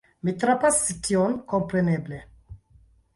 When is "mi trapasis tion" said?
0.27-1.35